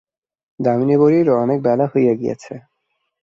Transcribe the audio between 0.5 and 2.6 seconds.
দামিনী বলিল, অনেক বেলা হইয়া গেছে।